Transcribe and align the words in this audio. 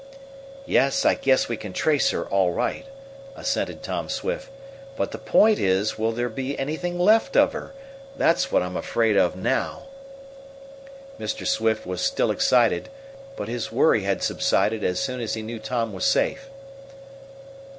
"Yes, 0.65 1.05
I 1.05 1.13
guess 1.13 1.47
we 1.47 1.57
can 1.57 1.73
trace 1.73 2.09
her, 2.09 2.25
all 2.25 2.51
right," 2.53 2.87
assented 3.35 3.83
Tom 3.83 4.09
Swift; 4.09 4.49
"but 4.95 5.11
the 5.11 5.19
point 5.19 5.59
is, 5.59 5.95
will 5.95 6.11
there 6.11 6.27
be 6.27 6.57
anything 6.57 6.97
left 6.97 7.37
of 7.37 7.53
her? 7.53 7.75
That's 8.17 8.51
what 8.51 8.63
I'm 8.63 8.75
afraid 8.75 9.15
of 9.15 9.35
now." 9.35 9.83
Mr. 11.19 11.45
Swift 11.45 11.85
was 11.85 12.01
still 12.01 12.31
excited, 12.31 12.89
but 13.35 13.47
his 13.47 13.71
worry 13.71 14.01
had 14.01 14.23
subsided 14.23 14.83
as 14.83 14.99
soon 14.99 15.21
as 15.21 15.35
he 15.35 15.43
knew 15.43 15.59
Tom 15.59 15.93
was 15.93 16.03
safe. 16.05 16.49